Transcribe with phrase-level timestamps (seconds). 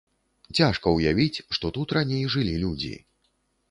[0.59, 2.95] Цяжка ўявіць, што тут раней жылі людзі.